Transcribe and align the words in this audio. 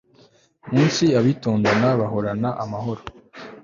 munsi 0.73 1.05
abitonda 1.19 1.69
bahoran'amahoro 1.99 3.01